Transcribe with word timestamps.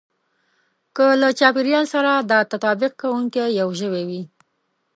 که 0.95 1.05
له 1.21 1.29
چاپېريال 1.39 1.85
سره 1.93 2.11
دا 2.31 2.39
تطابق 2.51 2.91
کوونکی 3.01 3.45
يو 3.59 3.69
ژوی 3.79 4.03
وي. 4.09 4.21